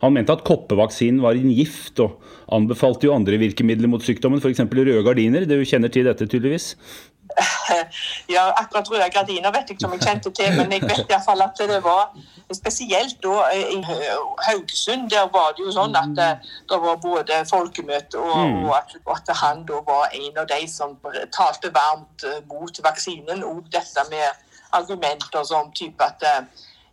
[0.00, 2.16] Han mente at koppevaksinen var en gift, og
[2.56, 4.64] anbefalte jo andre virkemidler mot sykdommen, f.eks.
[4.64, 5.44] røde gardiner.
[5.44, 6.72] Du kjenner til dette, tydeligvis?
[8.28, 11.10] Ja, akkurat røde gardiner vet jeg ikke om jeg kjente til, men jeg vet i
[11.10, 12.10] hvert fall at det var
[12.52, 13.78] spesielt da i
[14.48, 15.10] Haugesund.
[15.10, 16.30] Der var det jo sånn at det,
[16.70, 18.64] det var både folkemøte og, Mm.
[18.68, 20.96] og at, at han da var en av de som
[21.36, 23.44] talte varmt eh, mot vaksinen.
[23.44, 24.28] Og dette med
[24.72, 26.44] argumenter som type at eh,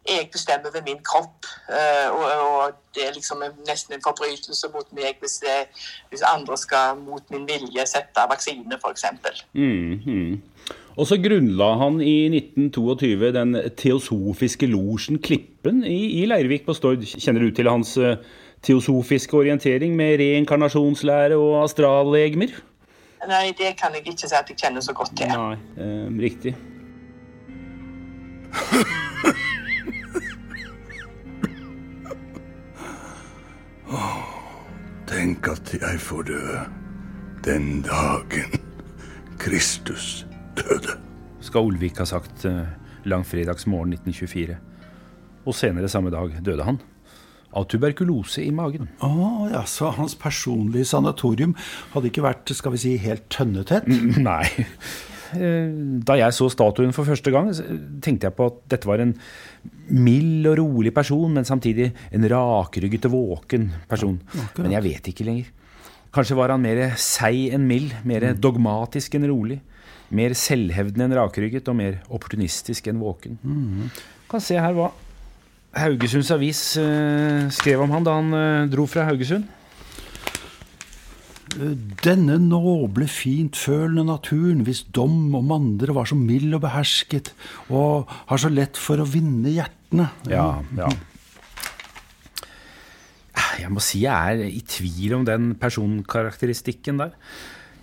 [0.09, 4.87] jeg bestemmer ved min kropp, eh, og, og det er liksom nesten en forbrytelse mot
[4.97, 5.57] meg hvis, det,
[6.09, 9.05] hvis andre skal mot min vilje sette vaksine, f.eks.
[9.53, 10.33] Mm, mm.
[10.99, 17.05] Og så grunnla han i 1922 den teosofiske losjen Klippen i, i Leirvik på Stord.
[17.07, 18.17] Kjenner du til hans eh,
[18.65, 22.57] teosofiske orientering med reinkarnasjonslære og astrallegemer?
[23.29, 25.31] Nei, det kan jeg ikke si at jeg kjenner så godt til.
[25.31, 26.55] Nei, eh, riktig.
[35.09, 36.41] Tenk at jeg får dø
[37.41, 38.51] den dagen
[39.41, 40.99] Kristus døde.
[41.41, 42.67] Skal Olvik ha sagt eh,
[43.09, 44.59] langfredagsmorgen 1924.
[45.49, 46.77] Og senere samme dag døde han.
[47.57, 48.91] Av tuberkulose i magen.
[49.01, 51.55] Å, ja, så hans personlige sanatorium
[51.95, 53.89] hadde ikke vært, skal vi si, helt tønnetett?
[54.29, 54.45] Nei.
[55.35, 55.69] Eh,
[56.05, 57.51] Da jeg så statuen for første gang,
[58.01, 59.13] tenkte jeg på at dette var en
[59.89, 64.19] mild og rolig person, men samtidig en rakrygget og våken person.
[64.57, 65.49] Men jeg vet ikke lenger.
[66.13, 69.59] Kanskje var han mer seig enn mild, mer dogmatisk enn rolig.
[70.09, 73.37] Mer selvhevdende enn rakrygget og mer opportunistisk enn våken.
[73.43, 73.91] Mm.
[74.29, 74.89] Kan se her hva
[75.77, 79.45] Haugesunds Avis eh, skrev om han da han eh, dro fra Haugesund.
[81.59, 87.33] Denne noble, fintfølende naturen, hvis dom om andre var så mild og behersket,
[87.67, 90.07] og har så lett for å vinne hjertene.
[90.31, 90.91] Ja, ja.
[93.59, 97.15] Jeg må si jeg er i tvil om den personkarakteristikken der.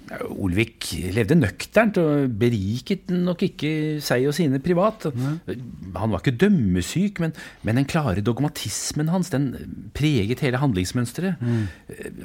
[0.07, 3.71] Olvik levde nøkternt og beriket nok ikke
[4.05, 5.09] seg og sine privat.
[5.11, 7.35] Han var ikke dømmesyk, men,
[7.67, 9.49] men den klare dogmatismen hans den
[9.97, 11.43] preget hele handlingsmønsteret.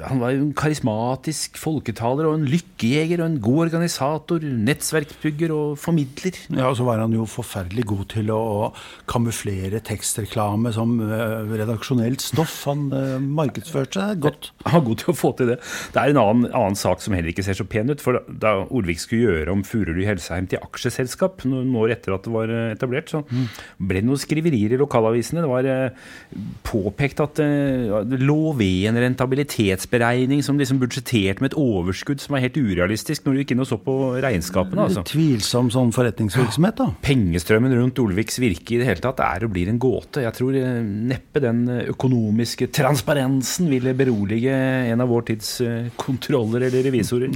[0.06, 6.38] Han var en karismatisk folketaler og en lykkejeger og en god organisator, nettsverksbygger og formidler.
[6.54, 8.70] Ja, og så var han jo forferdelig god til å
[9.10, 12.60] kamuflere tekstreklame som eh, redaksjonelt stoff.
[12.70, 14.52] Han eh, markedsførte seg godt.
[14.66, 15.58] Han var god til å få til det.
[15.92, 18.02] Det er en annen, annen sak som heller ikke ser så pen ut.
[18.02, 22.34] For da Olvik skulle gjøre om Furuli Helseheim til aksjeselskap noen år etter at det
[22.34, 23.22] var eh, etablert, så
[23.78, 25.44] ble det noen skriverier i lokalavisene.
[25.44, 26.08] Det var eh,
[26.66, 32.36] påpekt at eh, det lå ved en rentabilitetsberegning som liksom budsjetterte med et overskudd som
[32.36, 34.88] var helt urealistisk når du gikk inn og så på regnskapene.
[34.88, 35.04] altså.
[35.12, 36.90] Tvilsom sånn forretningsvirksomhet, da.
[37.04, 40.24] Pengestrømmen rundt Olviks virke i det hele tatt er og blir en gåte.
[40.24, 40.56] Jeg tror
[41.12, 44.54] neppe den økonomiske transparensen ville berolige
[44.92, 45.54] en av vår tids
[46.00, 47.32] kontroller eller revisorer.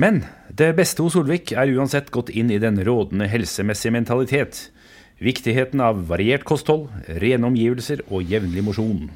[0.00, 0.22] Men
[0.52, 4.68] det beste hos Olvik er uansett gått inn i den rådende helsemessige mentalitet.
[5.22, 6.88] Viktigheten av variert kosthold,
[7.22, 9.10] rene omgivelser og jevnlig mosjon.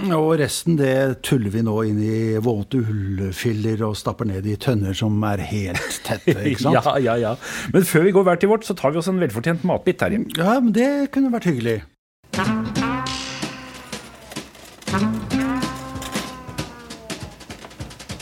[0.00, 4.96] Og resten det tuller vi nå inn i våte hullfiller og stapper ned i tønner
[4.96, 6.78] som er helt tette, ikke sant?
[6.78, 7.34] ja, ja, ja.
[7.74, 10.24] Men før vi går hver til vårt, så tar vi oss en velfortjent matbit, Terje.
[10.38, 11.82] Ja, men det kunne vært hyggelig.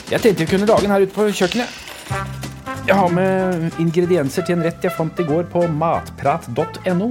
[0.09, 1.88] Jeg tenkte vi kunne lage den her ute på kjøkkenet.
[2.88, 7.09] Jeg har med ingredienser til en rett jeg fant i går på matprat.no.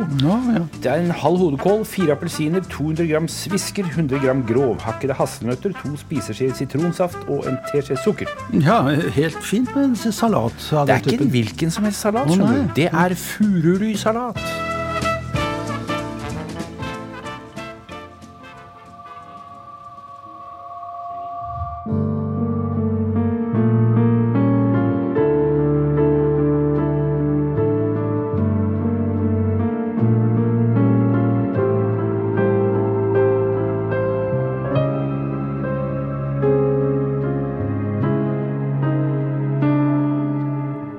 [0.82, 5.94] Det er en halv hodekål, fire appelsiner, 200 gram svisker, 100 gram grovhakkede hasselnøtter, to
[6.02, 8.32] spiseskjeer sitronsaft og en teskje sukker.
[8.58, 8.80] Ja,
[9.20, 10.58] helt fint med en salat.
[10.58, 12.34] Det er ikke en hvilken som helst salat.
[12.34, 12.58] Oh.
[12.74, 13.18] Det er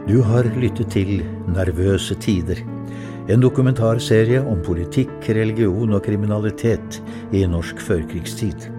[0.08, 0.24] furulysalat.
[0.24, 2.56] har lyttet til Nervøse tider.
[3.28, 7.02] En dokumentarserie om politikk, religion og kriminalitet
[7.32, 8.70] i norsk førkrigstid.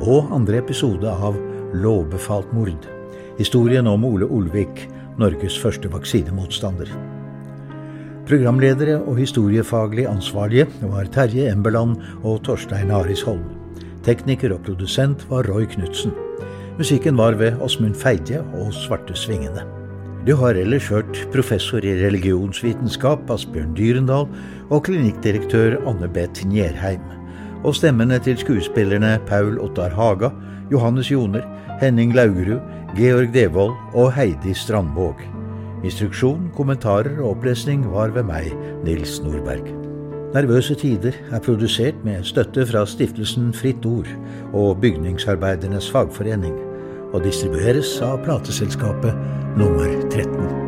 [0.00, 1.36] Og andre episode av
[1.74, 2.86] Lovbefalt mord.
[3.38, 6.88] Historien om Ole Olvik, Norges første vaksinemotstander.
[8.28, 13.42] Programledere og historiefaglig ansvarlige var Terje Embeland og Torstein Arisholm.
[14.04, 16.12] Tekniker og produsent var Roy Knutsen.
[16.78, 19.77] Musikken var ved Åsmund Feidje og Svarte Svingene.
[20.26, 24.26] Du har ellers hørt professor i religionsvitenskap Asbjørn Dyrendal
[24.68, 27.04] og klinikkdirektør Anne Beth Njerheim.
[27.64, 30.30] Og stemmene til skuespillerne Paul Ottar Haga,
[30.72, 31.46] Johannes Joner,
[31.80, 32.58] Henning Laugerud,
[32.98, 35.22] Georg Devold og Heidi Strandvåg.
[35.86, 38.50] Instruksjon, kommentarer og opplesning var ved meg,
[38.84, 39.70] Nils Nordberg.
[40.34, 44.10] Nervøse tider er produsert med støtte fra stiftelsen Fritt Ord
[44.52, 46.58] og Bygningsarbeidernes Fagforening,
[47.12, 49.14] og distribueres av plateselskapet
[49.58, 50.67] nummer 13.